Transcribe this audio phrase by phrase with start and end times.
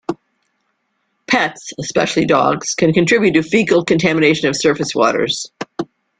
[1.27, 5.51] Pets, especially dogs, can contribute to fecal contamination of surface waters.